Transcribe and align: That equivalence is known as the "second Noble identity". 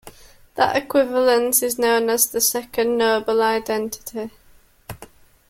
That 0.55 0.75
equivalence 0.75 1.61
is 1.61 1.77
known 1.77 2.09
as 2.09 2.25
the 2.25 2.41
"second 2.41 2.97
Noble 2.97 3.43
identity". 3.43 4.31